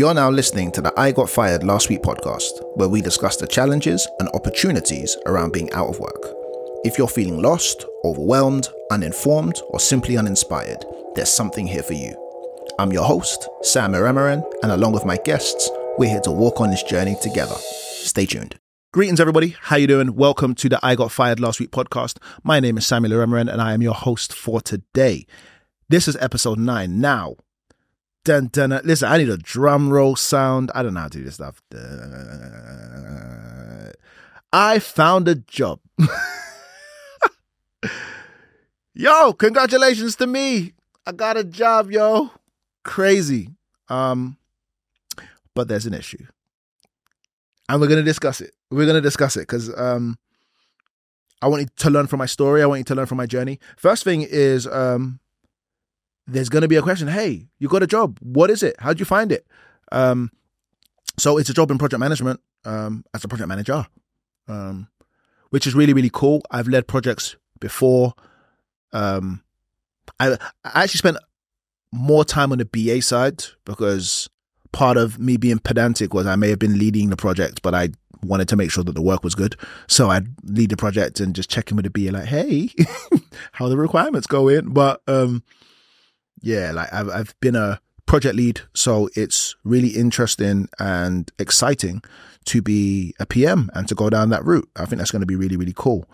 [0.00, 3.46] You're now listening to the I Got Fired Last Week podcast, where we discuss the
[3.46, 6.24] challenges and opportunities around being out of work.
[6.84, 12.14] If you're feeling lost, overwhelmed, uninformed, or simply uninspired, there's something here for you.
[12.78, 15.68] I'm your host, Sam Iramaran, and along with my guests,
[15.98, 17.56] we're here to walk on this journey together.
[17.56, 18.58] Stay tuned.
[18.94, 19.54] Greetings, everybody.
[19.60, 20.16] How you doing?
[20.16, 22.16] Welcome to the I Got Fired Last Week podcast.
[22.42, 25.26] My name is Samuel Iramaran, and I am your host for today.
[25.90, 27.02] This is episode nine.
[27.02, 27.36] Now,
[28.24, 30.70] dun, dun, dun, listen, I need a drum roll sound.
[30.74, 31.62] I don't know how to do this stuff.
[34.52, 35.80] I found a job.
[38.94, 40.72] yo, congratulations to me.
[41.06, 42.30] I got a job, yo.
[42.84, 43.50] Crazy.
[43.88, 44.36] Um,
[45.54, 46.24] but there's an issue.
[47.68, 48.52] And we're gonna discuss it.
[48.70, 50.18] We're gonna discuss it because um
[51.42, 52.62] I want you to learn from my story.
[52.62, 53.60] I want you to learn from my journey.
[53.76, 55.19] First thing is um
[56.32, 57.08] there's gonna be a question.
[57.08, 58.18] Hey, you got a job.
[58.20, 58.76] What is it?
[58.78, 59.46] How'd you find it?
[59.92, 60.30] Um
[61.18, 63.86] so it's a job in project management um as a project manager.
[64.48, 64.88] Um
[65.50, 66.42] which is really, really cool.
[66.50, 68.14] I've led projects before.
[68.92, 69.42] Um
[70.18, 70.32] I
[70.64, 71.16] I actually spent
[71.92, 74.28] more time on the BA side because
[74.72, 77.88] part of me being pedantic was I may have been leading the project, but I
[78.22, 79.56] wanted to make sure that the work was good.
[79.88, 82.70] So I'd lead the project and just check in with the BA like, hey,
[83.52, 84.72] how the requirements go in.
[84.72, 85.42] But um
[86.40, 92.02] yeah, like I've I've been a project lead, so it's really interesting and exciting
[92.46, 94.68] to be a PM and to go down that route.
[94.76, 96.08] I think that's going to be really, really cool.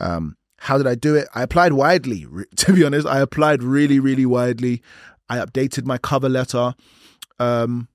[0.00, 1.28] Um, how did I do it?
[1.34, 2.26] I applied widely.
[2.56, 4.82] To be honest, I applied really, really widely.
[5.28, 6.74] I updated my cover letter.
[7.38, 7.88] Um,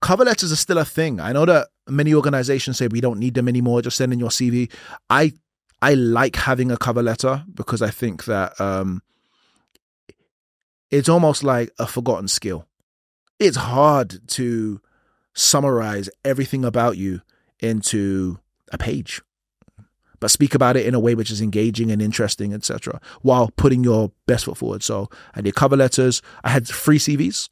[0.00, 1.20] cover letters are still a thing.
[1.20, 3.82] I know that many organizations say we don't need them anymore.
[3.82, 4.70] Just send in your CV.
[5.08, 5.32] I
[5.80, 9.02] I like having a cover letter because I think that um,
[10.92, 12.66] it's almost like a forgotten skill.
[13.40, 14.80] It's hard to
[15.34, 17.22] summarize everything about you
[17.58, 18.38] into
[18.70, 19.20] a page
[20.22, 23.82] but speak about it in a way which is engaging and interesting, etc., while putting
[23.82, 24.80] your best foot forward.
[24.80, 26.22] So I did cover letters.
[26.44, 27.48] I had three CVs.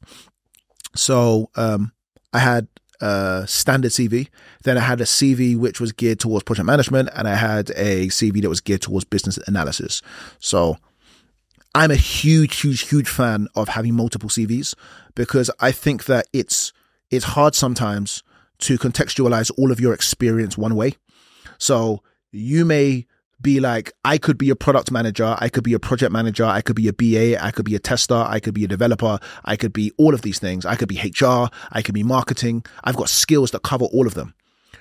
[0.95, 1.91] So um,
[2.31, 2.69] I had
[3.01, 4.29] a standard CV.
[4.63, 8.07] Then I had a CV which was geared towards project management, and I had a
[8.07, 10.01] CV that was geared towards business analysis.
[10.39, 10.77] So
[11.73, 14.75] I'm a huge, huge, huge fan of having multiple CVs
[15.15, 16.73] because I think that it's
[17.09, 18.23] it's hard sometimes
[18.59, 20.95] to contextualize all of your experience one way.
[21.57, 23.05] So you may
[23.41, 26.61] be like, I could be a product manager, I could be a project manager, I
[26.61, 29.55] could be a BA, I could be a tester, I could be a developer, I
[29.55, 30.65] could be all of these things.
[30.65, 32.63] I could be HR, I could be marketing.
[32.83, 34.35] I've got skills that cover all of them.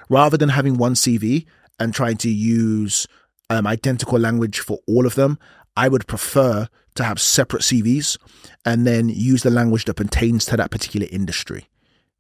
[0.09, 1.47] Rather than having one CV
[1.79, 3.07] and trying to use
[3.49, 5.39] um, identical language for all of them,
[5.77, 8.19] I would prefer to have separate CVs
[8.65, 11.69] and then use the language that pertains to that particular industry.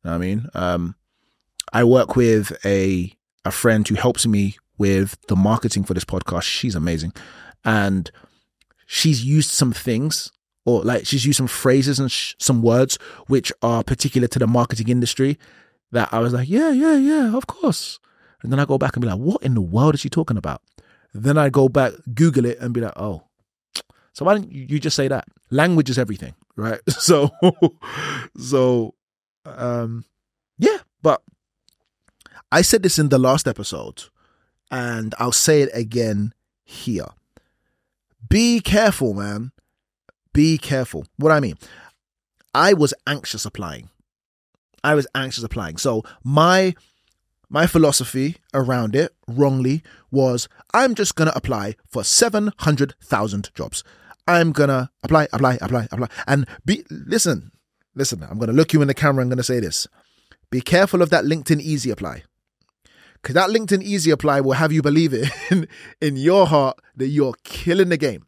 [0.02, 0.46] You know what I mean?
[0.54, 0.94] Um,
[1.72, 3.14] I work with a
[3.44, 6.42] a friend who helps me with the marketing for this podcast.
[6.42, 7.12] She's amazing.
[7.64, 8.10] And
[8.86, 10.32] she's used some things
[10.64, 14.46] or like she's used some phrases and sh- some words which are particular to the
[14.46, 15.38] marketing industry
[15.92, 17.98] that I was like, yeah, yeah, yeah, of course.
[18.42, 20.36] And then I go back and be like, what in the world is she talking
[20.36, 20.62] about?
[21.12, 23.24] Then I go back, Google it, and be like, oh.
[24.12, 25.26] So why don't you just say that?
[25.50, 26.80] Language is everything, right?
[26.90, 27.30] So,
[28.38, 28.94] so,
[29.46, 30.04] um,
[30.58, 30.78] yeah.
[31.02, 31.22] But
[32.52, 34.04] I said this in the last episode
[34.70, 36.34] and I'll say it again
[36.64, 37.06] here.
[38.28, 39.52] Be careful, man.
[40.32, 41.06] Be careful.
[41.16, 41.56] What I mean,
[42.54, 43.88] I was anxious applying.
[44.84, 45.76] I was anxious applying.
[45.76, 46.74] So my
[47.50, 53.84] my philosophy around it, wrongly, was I'm just gonna apply for seven hundred thousand jobs.
[54.26, 57.50] I'm gonna apply, apply, apply, apply, and be listen,
[57.94, 58.22] listen.
[58.22, 59.22] I'm gonna look you in the camera.
[59.22, 59.88] I'm gonna say this.
[60.50, 62.22] Be careful of that LinkedIn Easy Apply.
[63.14, 65.68] Because that LinkedIn Easy Apply will have you believe it in,
[66.00, 68.26] in your heart that you're killing the game.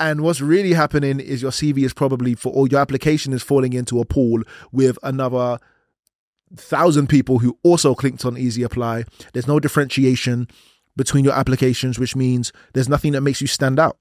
[0.00, 3.72] And what's really happening is your CV is probably for, or your application is falling
[3.72, 5.58] into a pool with another
[6.56, 9.04] thousand people who also clicked on Easy Apply.
[9.32, 10.48] There's no differentiation
[10.96, 13.98] between your applications, which means there's nothing that makes you stand out.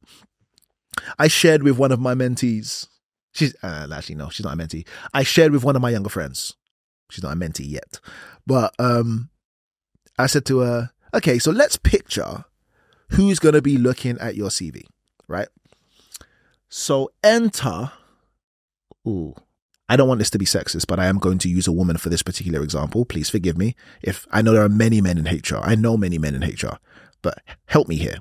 [1.19, 2.87] I shared with one of my mentees.
[3.33, 4.87] She's uh, actually no, she's not a mentee.
[5.13, 6.55] I shared with one of my younger friends.
[7.09, 7.99] She's not a mentee yet,
[8.45, 9.29] but um,
[10.17, 12.45] I said to her, okay, so let's picture
[13.11, 14.83] who's going to be looking at your CV,
[15.27, 15.47] right?
[16.69, 17.91] So enter,
[19.07, 19.35] ooh,
[19.89, 21.97] I don't want this to be sexist, but I am going to use a woman
[21.97, 23.05] for this particular example.
[23.05, 23.75] Please forgive me.
[24.01, 26.77] If I know there are many men in HR, I know many men in HR,
[27.21, 28.17] but help me here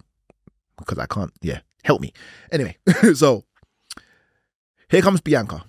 [0.78, 2.12] because I can't, yeah, help me.
[2.52, 2.76] Anyway,
[3.14, 3.44] so
[4.88, 5.64] here comes Bianca.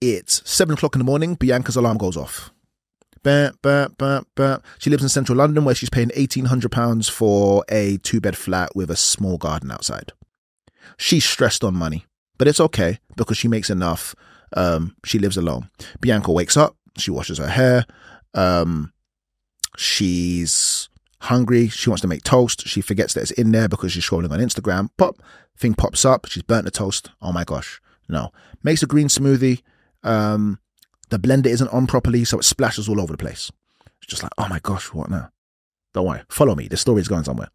[0.00, 1.36] It's seven o'clock in the morning.
[1.36, 2.50] Bianca's alarm goes off.
[3.22, 3.88] Bah, bah,
[4.34, 4.58] bah.
[4.78, 8.90] She lives in central London where she's paying £1,800 for a two bed flat with
[8.90, 10.12] a small garden outside.
[10.98, 12.04] She's stressed on money,
[12.38, 14.14] but it's okay because she makes enough.
[14.54, 15.70] Um, she lives alone.
[16.00, 17.86] Bianca wakes up, she washes her hair.
[18.34, 18.92] Um,
[19.76, 20.88] she's
[21.20, 21.68] hungry.
[21.68, 22.66] She wants to make toast.
[22.66, 24.90] She forgets that it's in there because she's scrolling on Instagram.
[24.96, 25.22] Pop,
[25.56, 26.26] thing pops up.
[26.26, 27.10] She's burnt the toast.
[27.20, 27.80] Oh my gosh.
[28.08, 28.30] No.
[28.62, 29.62] Makes a green smoothie.
[30.02, 30.58] Um,
[31.10, 33.50] the blender isn't on properly, so it splashes all over the place.
[33.98, 35.30] It's just like, oh my gosh, what now?
[35.94, 36.22] Don't worry.
[36.28, 36.68] Follow me.
[36.68, 37.48] The story is going somewhere.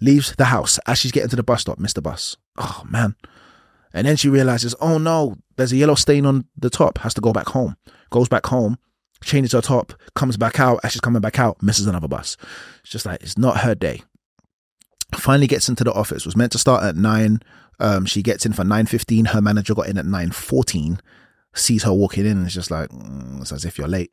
[0.00, 2.36] Leaves the house as she's getting to the bus stop, missed the bus.
[2.58, 3.14] Oh man.
[3.94, 7.20] And then she realizes, oh no, there's a yellow stain on the top, has to
[7.20, 7.76] go back home.
[8.10, 8.76] Goes back home,
[9.22, 10.80] changes her top, comes back out.
[10.82, 12.36] As she's coming back out, misses another bus.
[12.82, 14.02] It's just like, it's not her day.
[15.14, 17.38] Finally gets into the office, was meant to start at 9.
[17.78, 19.28] Um, she gets in for 9.15.
[19.28, 20.98] Her manager got in at 9.14,
[21.54, 24.10] sees her walking in and it's just like, mm, it's as if you're late.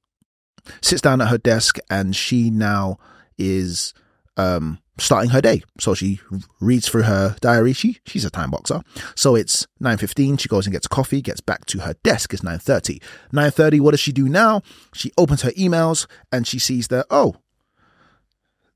[0.84, 3.00] Sits down at her desk and she now
[3.40, 3.96] is
[4.38, 5.64] um, starting her day.
[5.80, 6.20] So she
[6.60, 7.74] reads through her diary.
[7.74, 8.82] She she's a time boxer.
[9.16, 12.34] So it's 9:15, she goes and gets coffee, gets back to her desk.
[12.34, 13.02] It's 9:30.
[13.34, 14.62] 9:30, what does she do now?
[14.94, 17.36] She opens her emails and she sees that oh,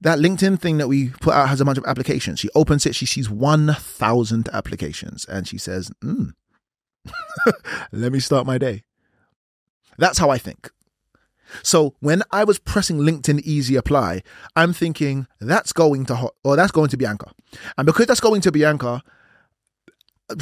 [0.01, 2.39] that LinkedIn thing that we put out has a bunch of applications.
[2.39, 6.33] She opens it, she sees 1,000 applications and she says, mm,
[7.92, 8.83] let me start my day.
[9.98, 10.69] That's how I think.
[11.63, 14.24] So when I was pressing LinkedIn Easy Apply,
[14.56, 17.31] I'm thinking that's going to or that's going to Bianca,
[17.77, 19.03] and because that's going to Bianca,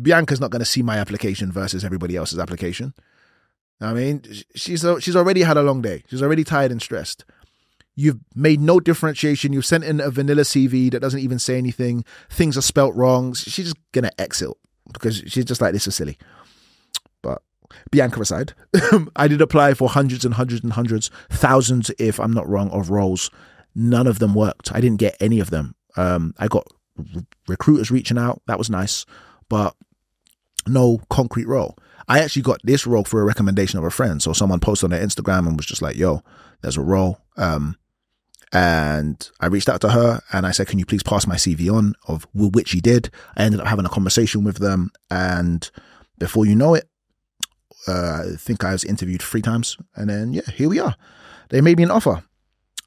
[0.00, 2.94] Bianca's not going to see my application versus everybody else's application.
[3.80, 4.22] I mean,
[4.54, 6.04] she's she's already had a long day.
[6.08, 7.24] She's already tired and stressed.
[7.94, 9.52] You've made no differentiation.
[9.52, 12.04] You've sent in a vanilla CV that doesn't even say anything.
[12.30, 13.34] Things are spelt wrong.
[13.34, 14.50] She's just gonna exit
[14.92, 16.16] because she's just like this is silly.
[17.90, 18.54] Bianca aside,
[19.16, 22.90] I did apply for hundreds and hundreds and hundreds, thousands, if I'm not wrong, of
[22.90, 23.30] roles.
[23.74, 24.72] None of them worked.
[24.74, 25.74] I didn't get any of them.
[25.96, 26.66] Um, I got
[27.48, 28.42] recruiters reaching out.
[28.46, 29.06] That was nice,
[29.48, 29.74] but
[30.66, 31.76] no concrete role.
[32.08, 34.22] I actually got this role for a recommendation of a friend.
[34.22, 36.22] So someone posted on their Instagram and was just like, yo,
[36.60, 37.18] there's a role.
[37.36, 37.76] Um,
[38.52, 41.72] and I reached out to her and I said, can you please pass my CV
[41.72, 43.10] on of which she did.
[43.36, 44.90] I ended up having a conversation with them.
[45.10, 45.70] And
[46.18, 46.88] before you know it,
[47.86, 50.96] uh, I think I was interviewed three times, and then yeah, here we are.
[51.48, 52.22] They made me an offer.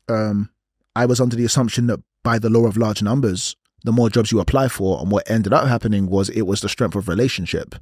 [0.08, 0.50] Um,
[0.96, 4.32] I was under the assumption that by the law of large numbers, the more jobs
[4.32, 7.76] you apply for, and what ended up happening was it was the strength of relationship,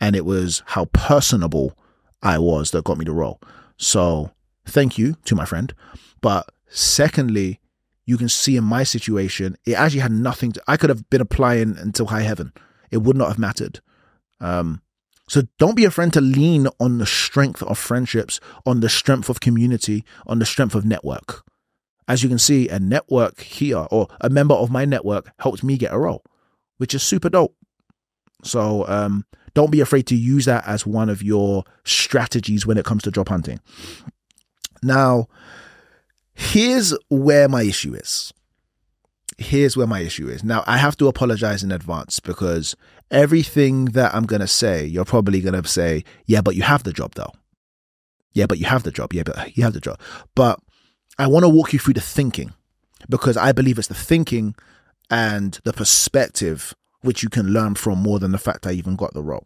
[0.00, 1.76] and it was how personable
[2.22, 3.40] I was that got me the role.
[3.76, 4.32] So
[4.66, 5.72] thank you to my friend,
[6.20, 7.60] but secondly,
[8.04, 10.62] you can see in my situation, it actually had nothing to.
[10.66, 12.52] I could have been applying until high heaven.
[12.90, 13.80] It would not have mattered.
[14.40, 14.80] Um,
[15.28, 19.40] so don't be afraid to lean on the strength of friendships, on the strength of
[19.40, 21.44] community, on the strength of network.
[22.08, 25.76] As you can see, a network here or a member of my network helped me
[25.76, 26.24] get a role,
[26.78, 27.54] which is super dope.
[28.42, 32.86] So um, don't be afraid to use that as one of your strategies when it
[32.86, 33.60] comes to job hunting.
[34.82, 35.28] Now,
[36.32, 38.32] here's where my issue is
[39.38, 40.44] here's where my issue is.
[40.44, 42.76] Now, I have to apologize in advance because
[43.10, 46.82] everything that I'm going to say, you're probably going to say, yeah, but you have
[46.82, 47.32] the job though.
[48.32, 49.12] Yeah, but you have the job.
[49.12, 50.00] Yeah, but you have the job.
[50.34, 50.60] But
[51.18, 52.52] I want to walk you through the thinking
[53.08, 54.54] because I believe it's the thinking
[55.10, 59.14] and the perspective which you can learn from more than the fact I even got
[59.14, 59.44] the role.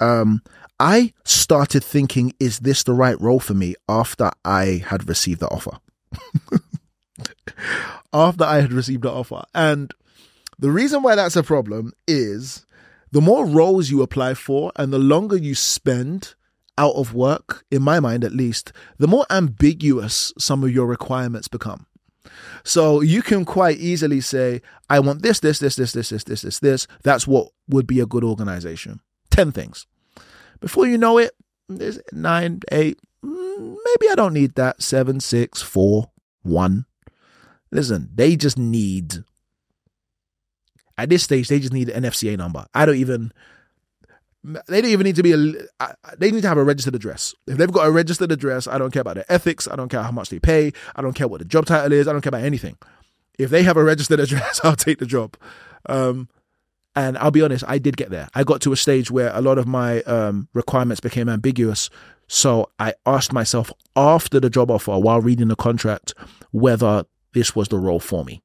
[0.00, 0.42] Um,
[0.78, 5.48] I started thinking, is this the right role for me after I had received the
[5.48, 5.78] offer?
[8.12, 9.42] after I had received the offer.
[9.54, 9.92] And
[10.58, 12.64] the reason why that's a problem is
[13.14, 16.34] the more roles you apply for and the longer you spend
[16.76, 21.46] out of work, in my mind at least, the more ambiguous some of your requirements
[21.46, 21.86] become.
[22.64, 26.42] So you can quite easily say, I want this, this, this, this, this, this, this,
[26.42, 26.86] this, this.
[27.04, 28.98] That's what would be a good organization.
[29.30, 29.86] 10 things.
[30.58, 31.30] Before you know it,
[31.68, 34.82] there's nine, eight, maybe I don't need that.
[34.82, 36.10] Seven, six, four,
[36.42, 36.86] one.
[37.70, 39.22] Listen, they just need
[40.98, 42.66] at this stage they just need an FCA number.
[42.74, 43.32] I don't even
[44.44, 45.36] they don't even need to be a
[46.18, 47.34] they need to have a registered address.
[47.46, 50.02] If they've got a registered address, I don't care about their ethics, I don't care
[50.02, 52.30] how much they pay, I don't care what the job title is, I don't care
[52.30, 52.76] about anything.
[53.38, 55.36] If they have a registered address, I'll take the job.
[55.86, 56.28] Um,
[56.96, 58.28] and I'll be honest, I did get there.
[58.34, 61.90] I got to a stage where a lot of my um, requirements became ambiguous.
[62.28, 66.14] So I asked myself after the job offer, while reading the contract,
[66.52, 68.42] whether this was the role for me.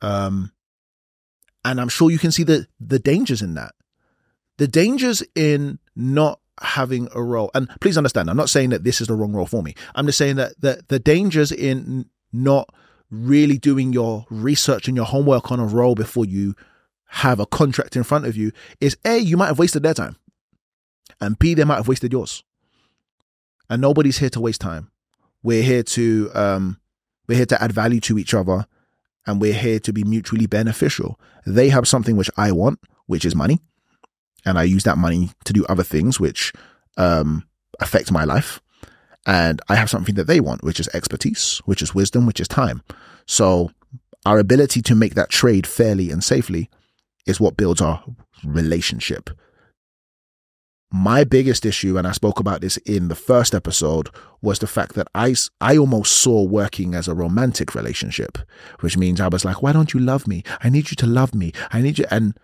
[0.00, 0.52] Um,
[1.66, 3.74] and I'm sure you can see the the dangers in that.
[4.58, 7.50] The dangers in not having a role.
[7.54, 9.74] And please understand, I'm not saying that this is the wrong role for me.
[9.94, 12.72] I'm just saying that the, the dangers in not
[13.10, 16.54] really doing your research and your homework on a role before you
[17.08, 20.16] have a contract in front of you is A, you might have wasted their time.
[21.20, 22.42] And B, they might have wasted yours.
[23.68, 24.90] And nobody's here to waste time.
[25.42, 26.78] We're here to um
[27.28, 28.66] we're here to add value to each other
[29.26, 31.18] and we're here to be mutually beneficial.
[31.46, 33.60] They have something which I want, which is money.
[34.44, 36.52] And I use that money to do other things which
[36.96, 37.44] um
[37.80, 38.60] affect my life.
[39.26, 42.48] And I have something that they want, which is expertise, which is wisdom, which is
[42.48, 42.82] time.
[43.26, 43.70] So
[44.24, 46.70] our ability to make that trade fairly and safely
[47.26, 48.04] is what builds our
[48.44, 49.30] relationship.
[50.92, 54.08] My biggest issue, and I spoke about this in the first episode,
[54.40, 58.38] was the fact that I, I almost saw working as a romantic relationship,
[58.80, 60.44] which means I was like, why don't you love me?
[60.62, 61.52] I need you to love me.
[61.72, 62.04] I need you.
[62.10, 62.38] And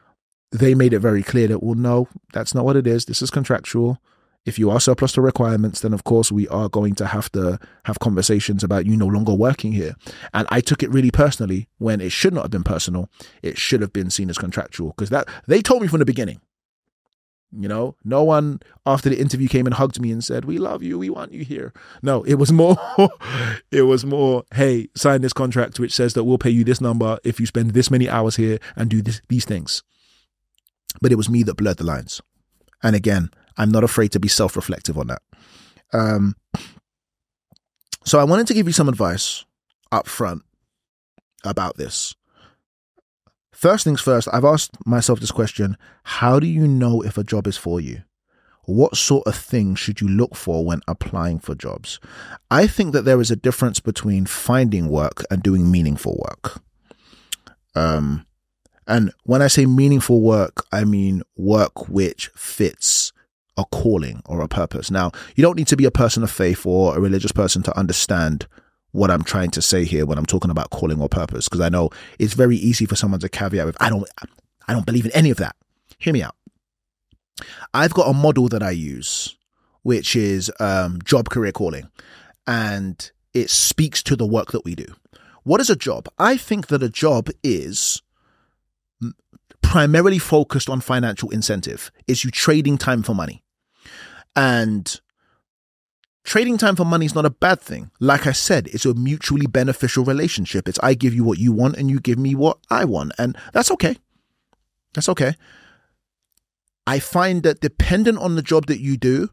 [0.50, 3.04] they made it very clear that, well, no, that's not what it is.
[3.04, 3.98] This is contractual.
[4.44, 7.60] If you are surplus to requirements, then of course we are going to have to
[7.84, 9.94] have conversations about you no longer working here.
[10.34, 13.08] And I took it really personally when it should not have been personal.
[13.40, 16.40] It should have been seen as contractual because that they told me from the beginning.
[17.54, 20.82] You know, no one after the interview came and hugged me and said, "We love
[20.82, 22.76] you, we want you here." No, it was more,
[23.70, 27.18] it was more, "Hey, sign this contract which says that we'll pay you this number
[27.24, 29.82] if you spend this many hours here and do this, these things."
[31.00, 32.22] But it was me that blurred the lines.
[32.82, 35.22] And again, I'm not afraid to be self reflective on that.
[35.92, 36.36] Um,
[38.04, 39.44] so I wanted to give you some advice
[39.90, 40.42] up front
[41.44, 42.14] about this.
[43.62, 47.46] First things first, I've asked myself this question How do you know if a job
[47.46, 48.02] is for you?
[48.64, 52.00] What sort of things should you look for when applying for jobs?
[52.50, 56.60] I think that there is a difference between finding work and doing meaningful work.
[57.76, 58.26] Um,
[58.88, 63.12] and when I say meaningful work, I mean work which fits
[63.56, 64.90] a calling or a purpose.
[64.90, 67.78] Now, you don't need to be a person of faith or a religious person to
[67.78, 68.48] understand
[68.92, 71.68] what I'm trying to say here when I'm talking about calling or purpose, because I
[71.68, 74.08] know it's very easy for someone to caveat with, I don't,
[74.68, 75.56] I don't believe in any of that.
[75.98, 76.36] Hear me out.
[77.74, 79.36] I've got a model that I use,
[79.82, 81.88] which is um, job career calling,
[82.46, 84.86] and it speaks to the work that we do.
[85.42, 86.08] What is a job?
[86.18, 88.02] I think that a job is
[89.62, 91.90] primarily focused on financial incentive.
[92.06, 93.42] Is you trading time for money.
[94.36, 95.00] And
[96.24, 97.90] trading time for money is not a bad thing.
[98.00, 100.68] Like I said, it's a mutually beneficial relationship.
[100.68, 103.12] It's I give you what you want and you give me what I want.
[103.18, 103.96] And that's okay.
[104.94, 105.34] That's okay.
[106.86, 109.28] I find that dependent on the job that you do,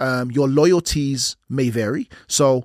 [0.00, 2.08] um, your loyalties may vary.
[2.26, 2.64] So,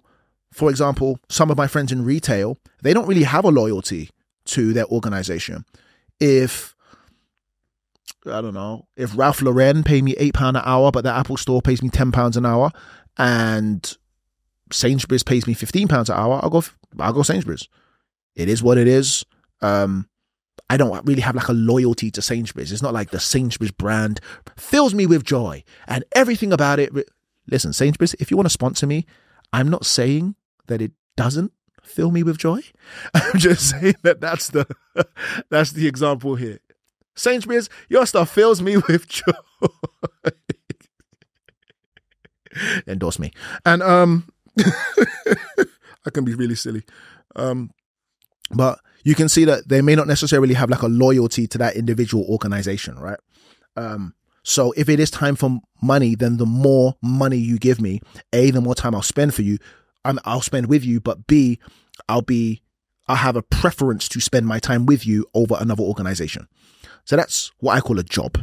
[0.52, 4.10] for example, some of my friends in retail, they don't really have a loyalty
[4.46, 5.66] to their organization.
[6.20, 6.76] If
[8.26, 11.38] I don't know, if Ralph Lauren pay me eight pound an hour, but the Apple
[11.38, 12.72] Store pays me ten pounds an hour,
[13.20, 13.96] and
[14.72, 16.64] Sainsbury's pays me fifteen pounds an hour, I'll go.
[17.00, 17.68] I'll go Sainsbury's.
[18.36, 19.24] It is what it is.
[19.62, 20.10] Um,
[20.70, 22.72] I don't really have like a loyalty to Sainsbury's.
[22.72, 24.20] It's not like the Sainsbury's brand
[24.56, 26.92] fills me with joy and everything about it.
[27.48, 29.06] Listen, Sainsbury's, if you want to sponsor me,
[29.52, 30.36] I'm not saying
[30.68, 32.62] that it doesn't fill me with joy.
[33.14, 34.68] I'm just saying that that's the
[35.50, 36.60] that's the example here.
[37.16, 39.34] Sainsbury's, your stuff fills me with joy.
[42.88, 43.32] Endorse me.
[43.66, 44.28] And um
[46.06, 46.84] I can be really silly.
[47.36, 47.72] Um
[48.52, 51.76] but you can see that they may not necessarily have like a loyalty to that
[51.76, 53.20] individual organization, right?
[53.76, 54.14] Um
[54.44, 58.02] so if it is time for money, then the more money you give me,
[58.34, 59.58] A, the more time I'll spend for you,
[60.04, 61.60] I'll spend with you, but B,
[62.08, 62.64] I'll be
[63.08, 66.48] I'll have a preference to spend my time with you over another organization.
[67.06, 68.38] So that's what I call a job.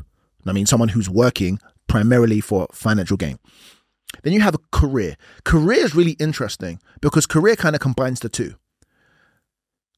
[0.44, 3.38] I mean, someone who's working primarily for financial gain.
[4.22, 5.16] Then you have a career.
[5.44, 8.54] Career is really interesting because career kind of combines the two.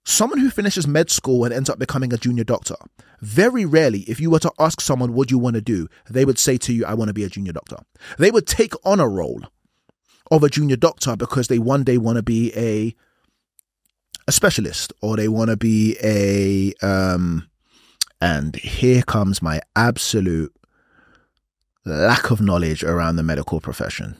[0.05, 2.77] Someone who finishes med school and ends up becoming a junior doctor,
[3.21, 6.39] very rarely, if you were to ask someone what you want to do, they would
[6.39, 7.77] say to you, I want to be a junior doctor.
[8.19, 9.43] They would take on a role
[10.31, 12.95] of a junior doctor because they one day want to be a
[14.27, 17.49] a specialist or they want to be a um
[18.21, 20.55] and here comes my absolute
[21.85, 24.16] lack of knowledge around the medical profession.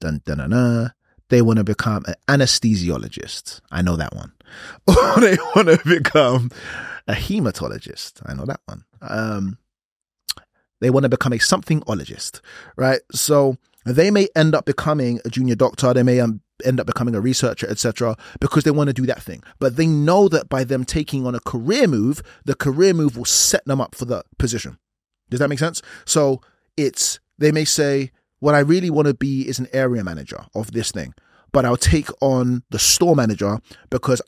[0.00, 0.92] Dun, dun, dun, dun.
[1.28, 3.60] They want to become an anesthesiologist.
[3.70, 4.32] I know that one.
[4.86, 6.50] Or they want to become
[7.08, 8.22] a hematologist.
[8.26, 8.84] I know that one.
[9.00, 9.58] Um,
[10.80, 12.40] they want to become a somethingologist,
[12.76, 13.00] right?
[13.12, 15.94] So they may end up becoming a junior doctor.
[15.94, 19.22] They may um, end up becoming a researcher, etc., because they want to do that
[19.22, 19.42] thing.
[19.58, 23.24] But they know that by them taking on a career move, the career move will
[23.24, 24.78] set them up for the position.
[25.30, 25.82] Does that make sense?
[26.04, 26.40] So
[26.76, 30.72] it's they may say, what I really want to be is an area manager of
[30.72, 31.14] this thing,
[31.52, 33.58] but I'll take on the store manager
[33.90, 34.22] because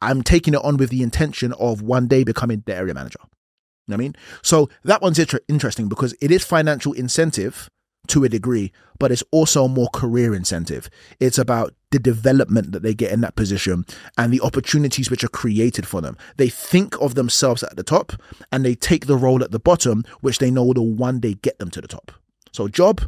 [0.00, 3.20] I'm taking it on with the intention of one day becoming the area manager.
[3.22, 4.16] You know what I mean?
[4.42, 7.70] So that one's inter- interesting because it is financial incentive
[8.08, 10.88] to a degree, but it's also more career incentive.
[11.20, 13.84] It's about the development that they get in that position
[14.18, 16.16] and the opportunities which are created for them.
[16.36, 18.12] They think of themselves at the top
[18.52, 21.58] and they take the role at the bottom, which they know will one day get
[21.58, 22.12] them to the top.
[22.52, 23.02] So, job,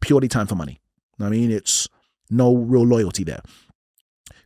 [0.00, 0.80] purely time for money.
[1.20, 1.88] I mean, it's
[2.30, 3.42] no real loyalty there.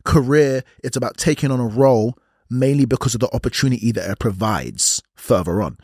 [0.03, 2.17] Career, it's about taking on a role
[2.49, 5.77] mainly because of the opportunity that it provides further on.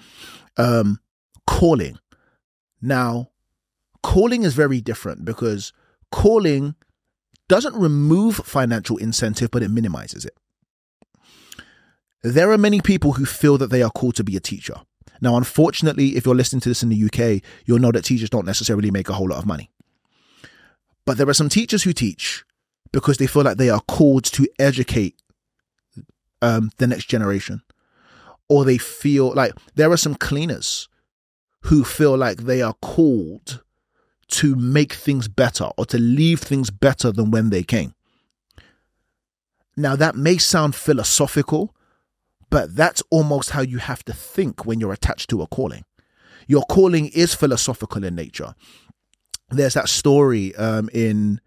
[0.57, 0.99] Um,
[1.47, 1.97] calling.
[2.81, 3.30] Now,
[4.03, 5.73] calling is very different because
[6.11, 6.75] calling
[7.47, 10.37] doesn't remove financial incentive, but it minimizes it.
[12.23, 14.75] There are many people who feel that they are called to be a teacher.
[15.21, 18.45] Now, unfortunately, if you're listening to this in the UK, you'll know that teachers don't
[18.45, 19.69] necessarily make a whole lot of money.
[21.05, 22.43] But there are some teachers who teach
[22.91, 25.15] because they feel like they are called to educate
[26.41, 27.61] um, the next generation.
[28.49, 30.89] Or they feel like there are some cleaners
[31.63, 33.63] who feel like they are called
[34.31, 37.93] to make things better or to leave things better than when they came.
[39.77, 41.75] Now, that may sound philosophical,
[42.49, 45.85] but that's almost how you have to think when you're attached to a calling.
[46.47, 48.55] Your calling is philosophical in nature.
[49.49, 51.39] There's that story um, in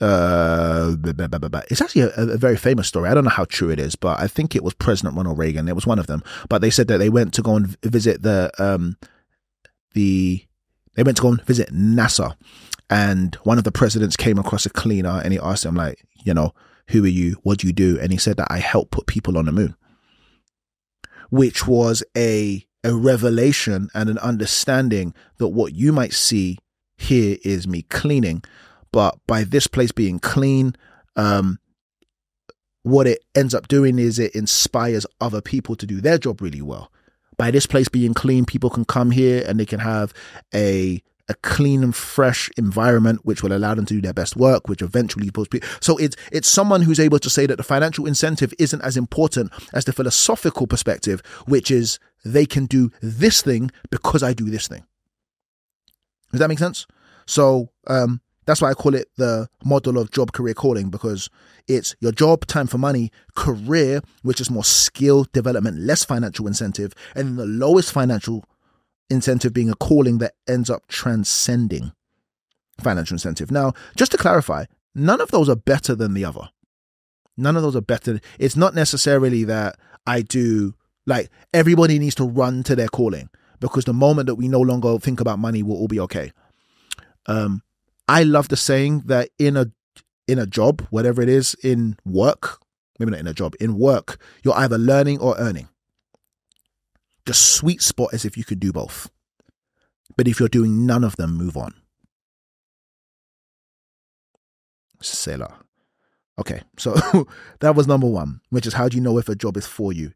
[0.00, 3.10] uh, it's actually a, a, very famous story.
[3.10, 5.68] I don't know how true it is, but I think it was President Ronald Reagan.
[5.68, 6.22] It was one of them.
[6.48, 8.96] But they said that they went to go and visit the um,
[9.92, 10.46] the
[10.94, 12.36] they went to go and visit NASA,
[12.88, 16.34] and one of the presidents came across a cleaner, and he asked him like, you
[16.34, 16.52] know,
[16.88, 17.36] who are you?
[17.42, 17.98] What do you do?
[18.00, 19.76] And he said that I help put people on the moon,
[21.30, 26.56] which was a a revelation and an understanding that what you might see
[26.96, 28.42] here is me cleaning
[28.92, 30.74] but by this place being clean,
[31.16, 31.58] um,
[32.82, 36.62] what it ends up doing is it inspires other people to do their job really
[36.62, 36.90] well.
[37.40, 40.12] By this place being clean, people can come here and they can have
[40.54, 44.68] a a clean and fresh environment which will allow them to do their best work,
[44.68, 45.66] which eventually puts people.
[45.80, 49.52] So it's it's someone who's able to say that the financial incentive isn't as important
[49.72, 54.68] as the philosophical perspective, which is they can do this thing because I do this
[54.68, 54.84] thing.
[56.32, 56.86] Does that make sense?
[57.26, 61.30] So um, that's why I call it the model of job career calling because
[61.68, 66.92] it's your job, time for money, career, which is more skill development, less financial incentive,
[67.14, 68.44] and the lowest financial
[69.08, 71.92] incentive being a calling that ends up transcending
[72.80, 73.50] financial incentive.
[73.50, 76.48] Now, just to clarify, none of those are better than the other.
[77.36, 78.20] None of those are better.
[78.38, 80.74] It's not necessarily that I do
[81.06, 83.28] like everybody needs to run to their calling
[83.60, 86.32] because the moment that we no longer think about money, we'll all be okay.
[87.26, 87.62] Um,
[88.10, 89.70] I love the saying that in a
[90.26, 92.58] in a job, whatever it is, in work,
[92.98, 95.68] maybe not in a job, in work, you're either learning or earning.
[97.24, 99.08] The sweet spot is if you could do both.
[100.16, 101.72] But if you're doing none of them, move on.
[105.00, 105.54] Sailor.
[106.36, 106.94] Okay, so
[107.60, 109.92] that was number one, which is how do you know if a job is for
[109.92, 110.10] you?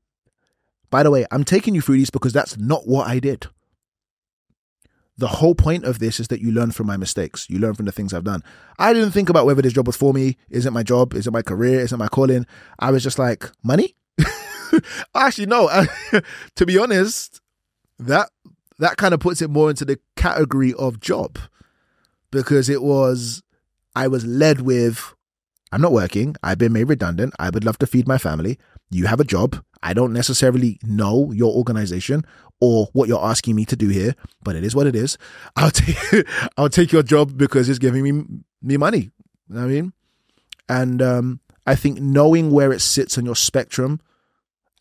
[0.91, 3.47] By the way, I'm taking you through these because that's not what I did
[5.17, 7.49] the whole point of this is that you learn from my mistakes.
[7.49, 8.43] You learn from the things I've done.
[8.79, 10.37] I didn't think about whether this job was for me.
[10.51, 11.15] Is it my job?
[11.15, 11.81] Is it my career?
[11.81, 12.47] Is it my calling?
[12.81, 13.95] I was just like, money?
[15.15, 15.69] Actually, no.
[16.57, 17.41] to be honest,
[17.99, 18.31] that
[18.79, 21.39] that kind of puts it more into the category of job
[22.33, 23.43] because it was
[23.95, 25.15] I was led with
[25.71, 26.37] I'm not working.
[26.43, 27.35] I've been made redundant.
[27.39, 28.59] I would love to feed my family.
[28.91, 29.63] You have a job.
[29.83, 32.25] I don't necessarily know your organization
[32.61, 35.19] or what you're asking me to do here, but it is what it is.
[35.57, 38.25] I'll take I'll take your job because it's giving me
[38.63, 39.11] me money.
[39.49, 39.93] You know I mean,
[40.69, 44.01] and um, I think knowing where it sits on your spectrum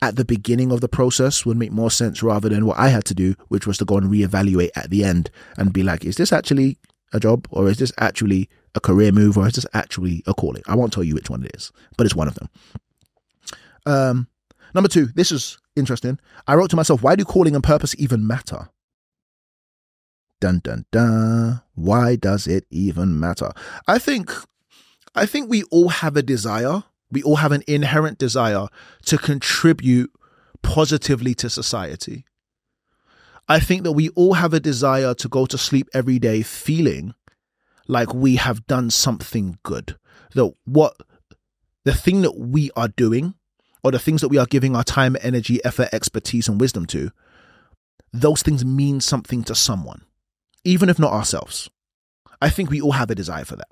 [0.02, 3.04] at the beginning of the process would make more sense rather than what I had
[3.06, 6.16] to do, which was to go and reevaluate at the end and be like, is
[6.16, 6.78] this actually
[7.12, 10.62] a job or is this actually a career move or is this actually a calling?
[10.66, 12.50] I won't tell you which one it is, but it's one of them.
[13.86, 14.28] Um,
[14.74, 16.18] number two, this is interesting.
[16.46, 18.68] I wrote to myself, why do calling and purpose even matter?
[20.40, 21.62] Dun dun dun.
[21.74, 23.50] Why does it even matter?
[23.86, 24.30] I think
[25.14, 26.84] I think we all have a desire.
[27.10, 28.66] We all have an inherent desire
[29.06, 30.10] to contribute
[30.62, 32.24] positively to society.
[33.48, 37.14] I think that we all have a desire to go to sleep every day feeling
[37.86, 39.96] like we have done something good.
[40.34, 40.96] That what
[41.84, 43.34] the thing that we are doing
[43.84, 47.10] or the things that we are giving our time, energy, effort, expertise, and wisdom to,
[48.12, 50.02] those things mean something to someone.
[50.64, 51.70] even if not ourselves.
[52.40, 53.68] I think we all have a desire for that.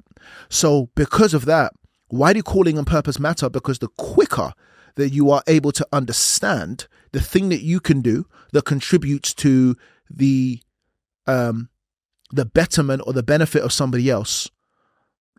[0.48, 1.72] So, because of that,
[2.08, 3.48] why do calling and purpose matter?
[3.48, 4.52] Because the quicker
[4.96, 9.76] that you are able to understand the thing that you can do that contributes to
[10.10, 10.60] the
[11.26, 11.70] um
[12.30, 14.50] the betterment or the benefit of somebody else,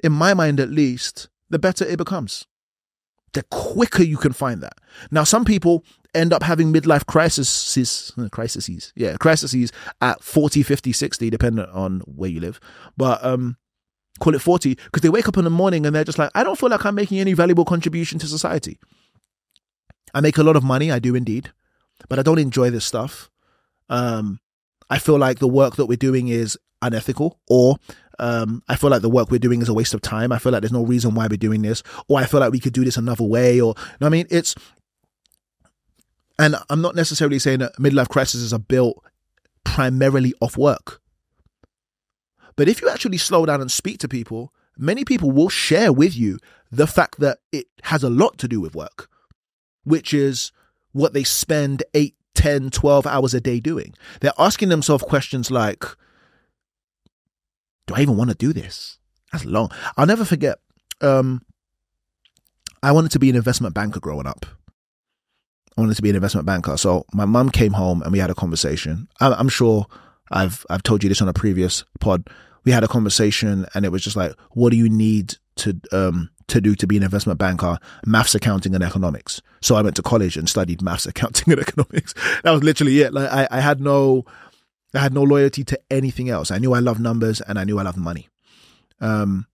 [0.03, 2.45] in my mind at least, the better it becomes.
[3.33, 4.79] The quicker you can find that.
[5.11, 11.29] Now, some people end up having midlife crises, crises, yeah, crises at 40, 50, 60,
[11.29, 12.59] depending on where you live.
[12.95, 13.57] But um,
[14.19, 16.43] call it 40, because they wake up in the morning and they're just like, I
[16.43, 18.77] don't feel like I'm making any valuable contribution to society.
[20.13, 21.51] I make a lot of money, I do indeed,
[22.09, 23.31] but I don't enjoy this stuff.
[23.89, 24.39] Um,
[24.89, 27.77] I feel like the work that we're doing is unethical, or
[28.19, 30.31] um, I feel like the work we're doing is a waste of time.
[30.31, 32.59] I feel like there's no reason why we're doing this, or I feel like we
[32.59, 34.55] could do this another way, or you know I mean, it's.
[36.39, 39.03] And I'm not necessarily saying that midlife crises are built
[39.63, 40.99] primarily off work.
[42.55, 46.15] But if you actually slow down and speak to people, many people will share with
[46.15, 46.39] you
[46.71, 49.09] the fact that it has a lot to do with work,
[49.83, 50.51] which is
[50.91, 53.93] what they spend 8, 10, 12 hours a day doing.
[54.21, 55.85] They're asking themselves questions like,
[57.87, 58.97] do I even want to do this?
[59.31, 59.71] That's long.
[59.97, 60.59] I'll never forget.
[61.01, 61.41] Um,
[62.81, 64.45] I wanted to be an investment banker growing up.
[65.77, 66.77] I wanted to be an investment banker.
[66.77, 69.07] So my mum came home and we had a conversation.
[69.19, 69.87] I'm, I'm sure
[70.31, 72.27] I've I've told you this on a previous pod.
[72.63, 76.29] We had a conversation and it was just like, what do you need to um
[76.47, 77.79] to do to be an investment banker?
[78.05, 79.41] Maths, accounting, and economics.
[79.61, 82.13] So I went to college and studied maths, accounting, and economics.
[82.43, 83.13] That was literally it.
[83.13, 84.25] Like I, I had no
[84.93, 86.51] I had no loyalty to anything else.
[86.51, 88.29] I knew I loved numbers and I knew I loved money.
[89.01, 89.47] Um,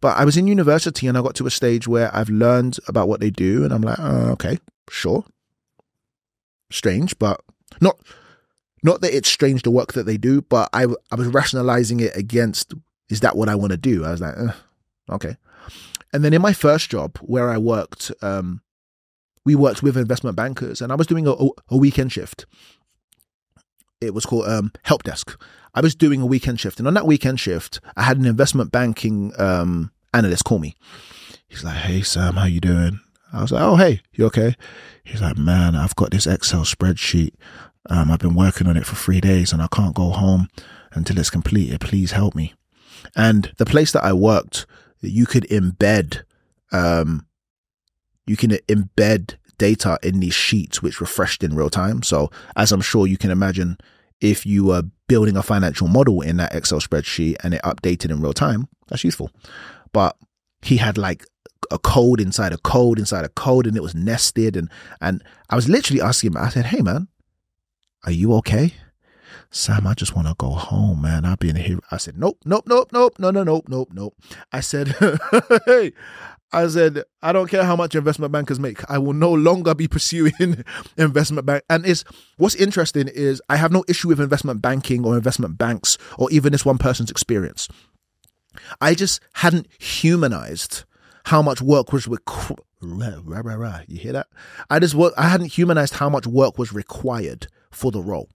[0.00, 3.08] but I was in university and I got to a stage where I've learned about
[3.08, 4.58] what they do and I'm like, oh, okay,
[4.90, 5.24] sure.
[6.70, 7.40] Strange, but
[7.80, 7.98] not
[8.82, 12.16] not that it's strange the work that they do, but I I was rationalizing it
[12.16, 12.74] against
[13.08, 14.04] is that what I want to do?
[14.04, 14.52] I was like, eh,
[15.10, 15.36] okay.
[16.12, 18.62] And then in my first job where I worked, um,
[19.44, 21.34] we worked with investment bankers and I was doing a,
[21.68, 22.46] a weekend shift
[24.02, 25.40] it was called um, help desk.
[25.74, 28.70] I was doing a weekend shift, and on that weekend shift, I had an investment
[28.70, 30.76] banking um, analyst call me.
[31.48, 33.00] He's like, "Hey Sam, how you doing?"
[33.32, 34.54] I was like, "Oh hey, you okay?"
[35.04, 37.34] He's like, "Man, I've got this Excel spreadsheet.
[37.88, 40.48] Um, I've been working on it for three days, and I can't go home
[40.92, 41.80] until it's completed.
[41.80, 42.54] Please help me."
[43.16, 44.66] And the place that I worked,
[45.00, 46.22] you could embed,
[46.70, 47.26] um,
[48.26, 52.02] you can embed data in these sheets which refreshed in real time.
[52.02, 53.78] So as I'm sure you can imagine,
[54.20, 58.20] if you were building a financial model in that Excel spreadsheet and it updated in
[58.20, 59.30] real time, that's useful.
[59.92, 60.16] But
[60.62, 61.24] he had like
[61.70, 64.68] a code inside a code inside a code and it was nested and
[65.00, 67.06] and I was literally asking him, I said, Hey man,
[68.04, 68.74] are you okay?
[69.54, 71.24] Sam, I just want to go home, man.
[71.24, 71.78] I've been here.
[71.92, 74.16] I said, Nope, nope, nope, nope, no, no, nope, nope, nope.
[74.52, 74.88] I said,
[75.66, 75.92] Hey,
[76.52, 78.88] I said, I don't care how much investment bankers make.
[78.90, 80.64] I will no longer be pursuing
[80.96, 81.64] investment bank.
[81.70, 82.04] And is
[82.36, 86.52] what's interesting is I have no issue with investment banking or investment banks or even
[86.52, 87.68] this one person's experience.
[88.80, 90.84] I just hadn't humanized
[91.24, 92.60] how much work was required.
[93.88, 94.26] You hear that?
[94.68, 98.28] I just I hadn't humanized how much work was required for the role.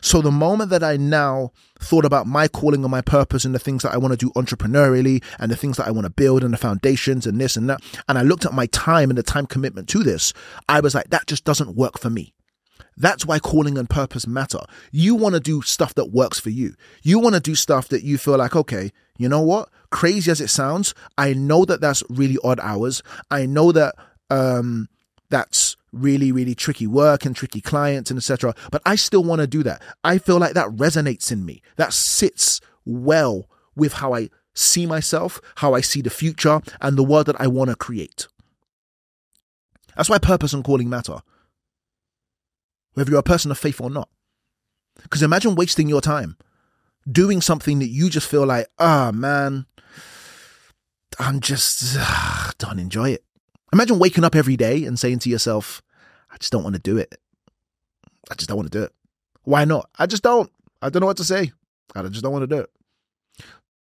[0.00, 3.58] So the moment that I now thought about my calling and my purpose and the
[3.58, 6.44] things that I want to do entrepreneurially and the things that I want to build
[6.44, 9.22] and the foundations and this and that, and I looked at my time and the
[9.22, 10.32] time commitment to this,
[10.68, 12.32] I was like, that just doesn't work for me.
[12.96, 14.60] That's why calling and purpose matter.
[14.90, 16.74] You want to do stuff that works for you.
[17.02, 19.68] You want to do stuff that you feel like, okay, you know what?
[19.90, 23.02] Crazy as it sounds, I know that that's really odd hours.
[23.30, 23.94] I know that
[24.30, 24.88] um,
[25.32, 28.54] that's really, really tricky work and tricky clients and etc.
[28.70, 29.82] But I still want to do that.
[30.04, 31.62] I feel like that resonates in me.
[31.76, 37.02] That sits well with how I see myself, how I see the future, and the
[37.02, 38.28] world that I want to create.
[39.96, 41.20] That's why purpose and calling matter.
[42.92, 44.10] Whether you're a person of faith or not.
[45.02, 46.36] Because imagine wasting your time
[47.10, 49.64] doing something that you just feel like, ah, oh, man,
[51.18, 53.24] I'm just, uh, don't enjoy it.
[53.72, 55.82] Imagine waking up every day and saying to yourself,
[56.30, 57.14] I just don't want to do it.
[58.30, 58.92] I just don't want to do it.
[59.44, 59.88] Why not?
[59.98, 60.50] I just don't.
[60.80, 61.52] I don't know what to say.
[61.94, 62.70] I just don't want to do it.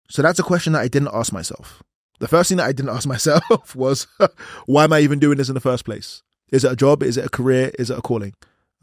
[0.10, 1.84] So that's a question that I didn't ask myself.
[2.19, 4.08] The first thing that I didn't ask myself was,
[4.65, 6.23] why am I even doing this in the first place?
[6.51, 7.04] Is it a job?
[7.04, 7.71] Is it a career?
[7.80, 8.34] Is it a calling?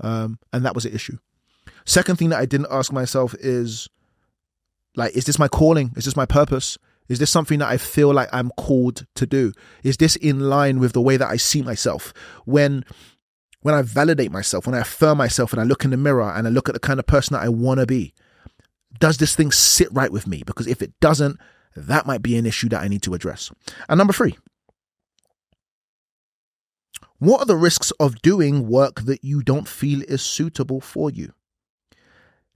[0.01, 1.19] Um, and that was the issue.
[1.85, 3.89] Second thing that I didn't ask myself is,
[4.97, 5.93] like, is this my calling?
[5.97, 6.79] Is this my purpose?
[7.09, 9.53] Is this something that I feel like I'm called to do?
[9.83, 12.13] Is this in line with the way that I see myself?
[12.45, 12.85] When
[13.61, 16.47] when I validate myself, when I affirm myself and I look in the mirror and
[16.47, 18.15] I look at the kind of person that I want to be,
[19.01, 20.43] does this thing sit right with me?
[20.47, 21.39] Because if it doesn't,
[21.75, 23.51] that might be an issue that I need to address.
[23.89, 24.37] And number three,
[27.19, 31.33] what are the risks of doing work that you don't feel is suitable for you?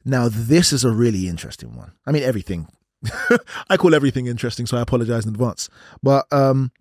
[0.04, 1.92] Now, this is a really interesting one.
[2.06, 2.68] I mean, everything.
[3.68, 5.68] I call everything interesting, so I apologize in advance.
[6.02, 6.72] But um,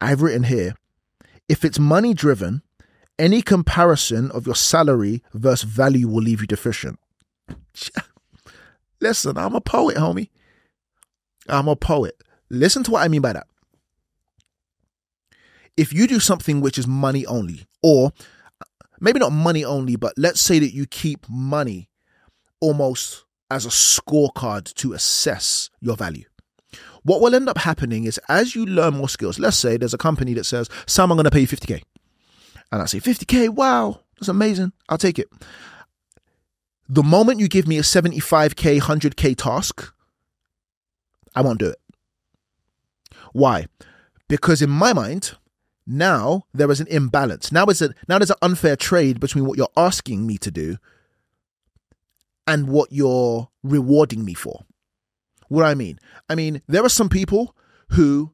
[0.00, 0.74] I've written here
[1.48, 2.62] if it's money driven,
[3.18, 6.98] any comparison of your salary versus value will leave you deficient.
[9.00, 10.30] Listen, I'm a poet, homie.
[11.48, 12.20] I'm a poet.
[12.50, 13.46] Listen to what I mean by that
[15.76, 18.12] if you do something which is money only, or
[19.00, 21.90] maybe not money only, but let's say that you keep money
[22.60, 26.24] almost as a scorecard to assess your value.
[27.02, 29.98] What will end up happening is as you learn more skills, let's say there's a
[29.98, 31.82] company that says, Sam, I'm going to pay you 50K.
[32.72, 34.72] And I say, 50K, wow, that's amazing.
[34.88, 35.28] I'll take it.
[36.88, 39.92] The moment you give me a 75K, 100K task,
[41.34, 41.78] I won't do it.
[43.32, 43.66] Why?
[44.28, 45.36] Because in my mind,
[45.86, 47.52] now there is an imbalance.
[47.52, 50.78] Now is a now there's an unfair trade between what you're asking me to do
[52.46, 54.64] and what you're rewarding me for.
[55.48, 55.98] What I mean?
[56.28, 57.54] I mean, there are some people
[57.90, 58.32] who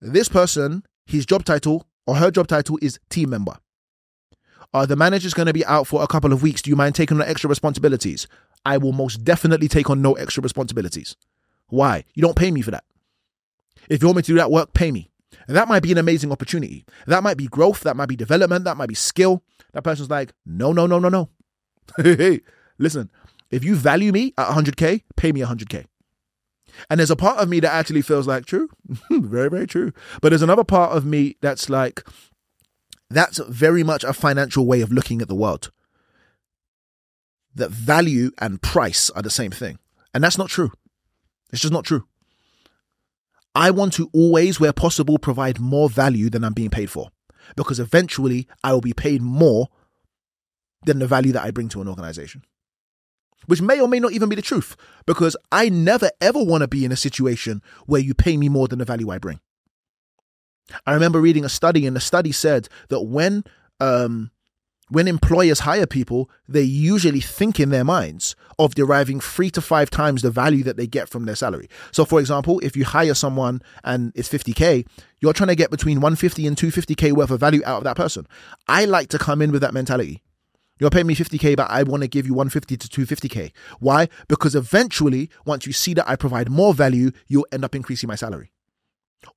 [0.00, 3.56] this person, his job title or her job title is team member.
[4.74, 6.62] Uh, the manager's going to be out for a couple of weeks.
[6.62, 8.26] Do you mind taking on extra responsibilities?
[8.64, 11.16] I will most definitely take on no extra responsibilities.
[11.68, 12.04] Why?
[12.14, 12.84] You don't pay me for that.
[13.88, 15.10] If you want me to do that work, pay me.
[15.46, 16.84] And that might be an amazing opportunity.
[17.06, 17.80] That might be growth.
[17.80, 18.64] That might be development.
[18.64, 19.42] That might be skill.
[19.72, 21.28] That person's like, no, no, no, no, no.
[21.96, 22.40] Hey, hey,
[22.78, 23.10] listen,
[23.52, 25.84] if you value me at 100K, pay me 100K.
[26.88, 28.70] And there's a part of me that actually feels like true.
[29.10, 29.92] very, very true.
[30.22, 32.02] But there's another part of me that's like,
[33.10, 35.70] that's very much a financial way of looking at the world.
[37.54, 39.78] That value and price are the same thing.
[40.14, 40.72] And that's not true.
[41.52, 42.06] It's just not true.
[43.54, 47.10] I want to always, where possible, provide more value than I'm being paid for.
[47.54, 49.68] Because eventually I will be paid more
[50.86, 52.44] than the value that I bring to an organization.
[53.46, 54.76] Which may or may not even be the truth.
[55.06, 58.68] Because I never ever want to be in a situation where you pay me more
[58.68, 59.40] than the value I bring.
[60.86, 63.44] I remember reading a study, and the study said that when
[63.80, 64.30] um,
[64.92, 69.88] when employers hire people, they usually think in their minds of deriving three to five
[69.88, 71.68] times the value that they get from their salary.
[71.92, 74.86] So, for example, if you hire someone and it's 50K,
[75.20, 78.26] you're trying to get between 150 and 250K worth of value out of that person.
[78.68, 80.22] I like to come in with that mentality.
[80.82, 83.52] You're paying me 50K, but I want to give you 150 to 250K.
[83.78, 84.08] Why?
[84.26, 88.16] Because eventually, once you see that I provide more value, you'll end up increasing my
[88.16, 88.50] salary.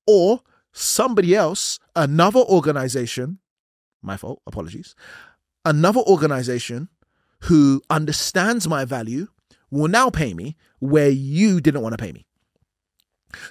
[0.08, 3.38] Or somebody else, another organization,
[4.02, 4.96] my fault, apologies,
[5.64, 6.90] another organization
[7.42, 9.28] who understands my value
[9.70, 12.26] will now pay me where you didn't want to pay me.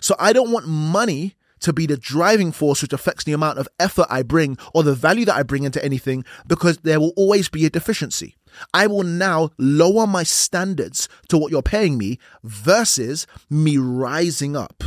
[0.01, 3.69] So I don't want money to be the driving force which affects the amount of
[3.81, 7.49] effort I bring or the value that I bring into anything because there will always
[7.49, 8.37] be a deficiency.
[8.73, 14.85] I will now lower my standards to what you're paying me versus me rising up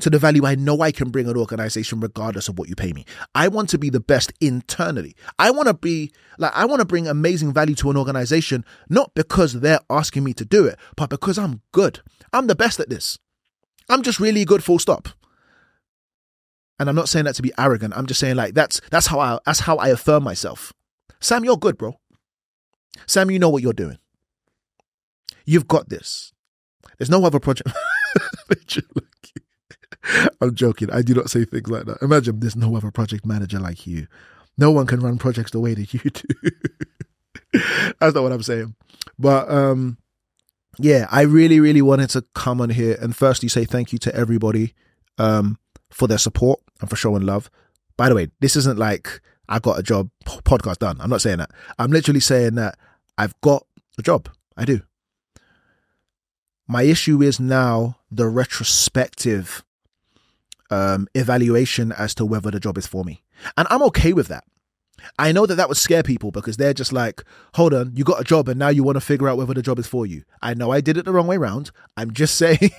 [0.00, 2.92] to the value I know I can bring an organization regardless of what you pay
[2.92, 3.04] me.
[3.34, 5.14] I want to be the best internally.
[5.38, 9.14] I want to be like, I want to bring amazing value to an organization, not
[9.14, 12.00] because they're asking me to do it, but because I'm good.
[12.32, 13.18] I'm the best at this.
[13.90, 15.08] I'm just really good, full stop.
[16.78, 17.92] And I'm not saying that to be arrogant.
[17.96, 20.72] I'm just saying like that's that's how I that's how I affirm myself.
[21.20, 21.98] Sam, you're good, bro.
[23.06, 23.98] Sam, you know what you're doing.
[25.44, 26.32] You've got this.
[26.96, 27.70] There's no other project.
[30.40, 30.90] I'm joking.
[30.90, 32.00] I do not say things like that.
[32.02, 34.06] Imagine there's no other project manager like you.
[34.56, 36.50] No one can run projects the way that you do.
[38.00, 38.74] That's not what I'm saying.
[39.18, 39.98] But um
[40.80, 44.14] yeah, I really, really wanted to come on here and firstly say thank you to
[44.14, 44.74] everybody
[45.18, 45.58] um
[45.90, 47.50] for their support and for showing love.
[47.96, 51.00] By the way, this isn't like I got a job podcast done.
[51.00, 51.50] I'm not saying that.
[51.78, 52.78] I'm literally saying that
[53.18, 53.66] I've got
[53.98, 54.28] a job.
[54.56, 54.80] I do.
[56.68, 59.64] My issue is now the retrospective
[60.70, 63.24] um, evaluation as to whether the job is for me.
[63.56, 64.44] And I'm okay with that.
[65.18, 68.20] I know that that would scare people because they're just like, hold on, you got
[68.20, 70.22] a job and now you want to figure out whether the job is for you.
[70.42, 71.70] I know I did it the wrong way around.
[71.96, 72.70] I'm just saying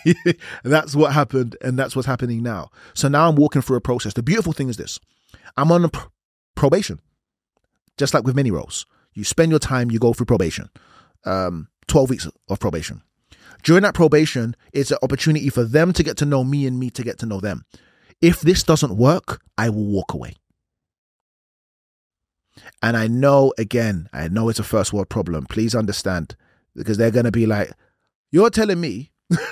[0.64, 2.70] that's what happened and that's what's happening now.
[2.94, 4.14] So now I'm walking through a process.
[4.14, 5.00] The beautiful thing is this
[5.58, 6.08] I'm on pr-
[6.56, 7.00] probation,
[7.98, 8.86] just like with many roles.
[9.14, 10.70] You spend your time, you go through probation,
[11.26, 13.02] um, 12 weeks of probation.
[13.64, 16.90] During that probation, it's an opportunity for them to get to know me and me
[16.92, 17.66] to get to know them.
[18.22, 20.36] If this doesn't work, I will walk away.
[22.82, 25.46] And I know, again, I know it's a first world problem.
[25.46, 26.36] Please understand
[26.76, 27.72] because they're going to be like,
[28.32, 29.12] you're telling me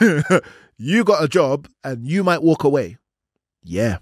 [0.78, 2.98] you got a job and you might walk away.
[3.64, 4.00] Yeah.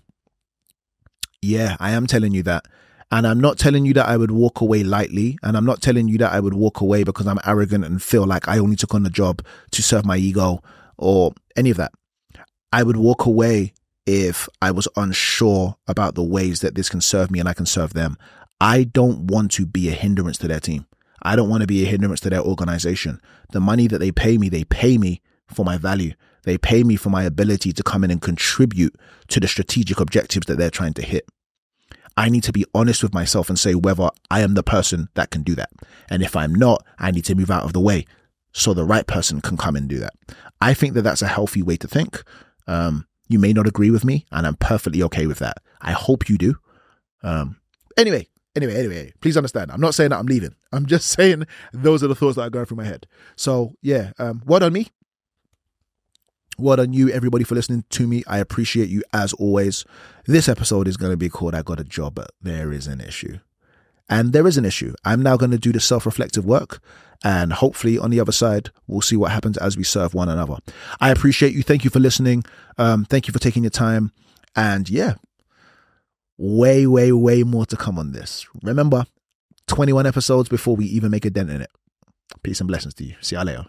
[1.41, 2.65] Yeah, I am telling you that.
[3.09, 5.37] And I'm not telling you that I would walk away lightly.
[5.41, 8.25] And I'm not telling you that I would walk away because I'm arrogant and feel
[8.25, 10.61] like I only took on the job to serve my ego
[10.97, 11.93] or any of that.
[12.73, 13.73] I would walk away
[14.05, 17.65] if I was unsure about the ways that this can serve me and I can
[17.65, 18.17] serve them.
[18.59, 20.87] I don't want to be a hindrance to their team.
[21.21, 23.21] I don't want to be a hindrance to their organization.
[23.51, 26.13] The money that they pay me, they pay me for my value.
[26.43, 28.95] They pay me for my ability to come in and contribute
[29.27, 31.27] to the strategic objectives that they're trying to hit.
[32.15, 35.29] I need to be honest with myself and say whether I am the person that
[35.29, 35.69] can do that.
[36.09, 38.05] And if I'm not, I need to move out of the way
[38.53, 40.13] so the right person can come and do that.
[40.59, 42.23] I think that that's a healthy way to think.
[42.65, 45.57] Um, you may not agree with me, and I'm perfectly okay with that.
[45.81, 46.55] I hope you do.
[47.21, 47.57] Um,
[47.97, 49.71] anyway, anyway, anyway, please understand.
[49.71, 50.55] I'm not saying that I'm leaving.
[50.73, 53.07] I'm just saying those are the thoughts that are going through my head.
[53.35, 54.87] So yeah, um, what on me?
[56.57, 58.23] What on you, everybody, for listening to me.
[58.27, 59.85] I appreciate you as always.
[60.25, 62.99] This episode is going to be called I Got a Job, but There Is an
[62.99, 63.37] Issue.
[64.09, 64.93] And there is an issue.
[65.05, 66.81] I'm now going to do the self reflective work.
[67.23, 70.57] And hopefully, on the other side, we'll see what happens as we serve one another.
[70.99, 71.61] I appreciate you.
[71.61, 72.43] Thank you for listening.
[72.77, 74.11] Um, thank you for taking your time.
[74.55, 75.15] And yeah,
[76.37, 78.47] way, way, way more to come on this.
[78.63, 79.05] Remember,
[79.67, 81.71] 21 episodes before we even make a dent in it.
[82.43, 83.15] Peace and blessings to you.
[83.21, 83.65] See you later.